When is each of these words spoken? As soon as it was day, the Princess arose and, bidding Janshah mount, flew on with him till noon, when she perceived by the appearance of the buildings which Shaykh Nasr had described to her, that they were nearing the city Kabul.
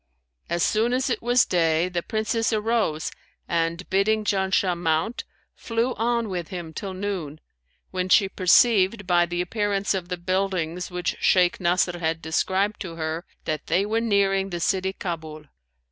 As 0.49 0.63
soon 0.63 0.93
as 0.93 1.11
it 1.11 1.21
was 1.21 1.45
day, 1.45 1.87
the 1.87 2.01
Princess 2.01 2.51
arose 2.51 3.11
and, 3.47 3.87
bidding 3.91 4.23
Janshah 4.23 4.75
mount, 4.75 5.25
flew 5.53 5.93
on 5.93 6.27
with 6.27 6.47
him 6.47 6.73
till 6.73 6.95
noon, 6.95 7.39
when 7.91 8.09
she 8.09 8.27
perceived 8.27 9.05
by 9.05 9.27
the 9.27 9.41
appearance 9.41 9.93
of 9.93 10.09
the 10.09 10.17
buildings 10.17 10.89
which 10.89 11.17
Shaykh 11.19 11.59
Nasr 11.59 11.99
had 11.99 12.19
described 12.19 12.79
to 12.81 12.95
her, 12.95 13.27
that 13.45 13.67
they 13.67 13.85
were 13.85 14.01
nearing 14.01 14.49
the 14.49 14.59
city 14.59 14.91
Kabul. 14.91 15.45